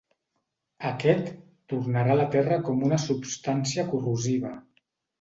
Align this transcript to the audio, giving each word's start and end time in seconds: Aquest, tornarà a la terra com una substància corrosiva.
Aquest, 0.91 1.29
tornarà 1.75 2.15
a 2.15 2.17
la 2.23 2.27
terra 2.39 2.59
com 2.71 2.83
una 2.91 3.01
substància 3.07 3.89
corrosiva. 3.95 4.61